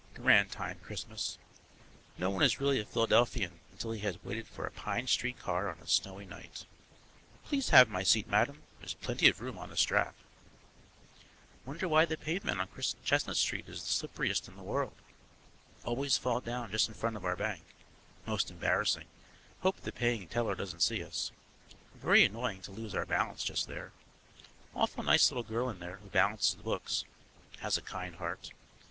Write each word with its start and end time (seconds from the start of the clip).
Grand 0.15 0.49
time, 0.51 0.79
Christmas! 0.79 1.37
No 2.17 2.31
one 2.31 2.41
is 2.41 2.59
really 2.59 2.79
a 2.79 2.85
Philadelphian 2.85 3.59
until 3.71 3.91
he 3.91 3.99
has 3.99 4.17
waited 4.23 4.47
for 4.47 4.65
a 4.65 4.71
Pine 4.71 5.05
Street 5.05 5.37
car 5.37 5.69
on 5.69 5.77
a 5.77 5.85
snowy 5.85 6.25
night. 6.25 6.65
Please 7.45 7.69
have 7.69 7.87
my 7.87 8.01
seat, 8.01 8.27
madam, 8.27 8.63
there's 8.79 8.95
plenty 8.95 9.27
of 9.29 9.39
room 9.41 9.59
on 9.59 9.69
the 9.69 9.77
strap. 9.77 10.15
Wonder 11.67 11.87
why 11.87 12.05
the 12.05 12.17
pavement 12.17 12.59
on 12.59 12.67
Chestnut 13.05 13.37
Street 13.37 13.69
is 13.69 13.83
the 13.83 13.89
slipperiest 13.89 14.47
in 14.47 14.55
the 14.55 14.63
world? 14.63 14.95
Always 15.85 16.17
fall 16.17 16.41
down 16.41 16.71
just 16.71 16.87
in 16.87 16.95
front 16.95 17.15
of 17.15 17.23
our 17.23 17.35
bank; 17.35 17.63
most 18.25 18.49
embarrassing; 18.49 19.05
hope 19.59 19.81
the 19.81 19.91
paying 19.91 20.27
teller 20.27 20.55
doesn't 20.55 20.81
see 20.81 21.03
us. 21.03 21.29
Very 21.93 22.25
annoying 22.25 22.63
to 22.63 22.71
lose 22.71 22.95
our 22.95 23.05
balance 23.05 23.43
just 23.43 23.67
there. 23.67 23.91
Awfully 24.73 25.05
nice 25.05 25.29
little 25.29 25.43
girl 25.43 25.69
in 25.69 25.77
there 25.77 25.97
who 25.97 26.09
balances 26.09 26.55
the 26.55 26.63
books. 26.63 27.03
Has 27.59 27.77
a 27.77 27.83
kind 27.83 28.15
heart. 28.15 28.49